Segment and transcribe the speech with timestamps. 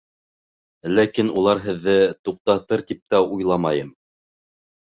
[0.93, 1.95] Ләкин улар һеҙҙе
[2.29, 3.93] туҡтатыр тип тә уйламайым.